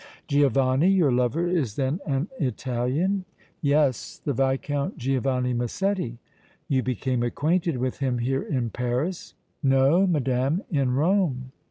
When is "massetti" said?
5.53-6.17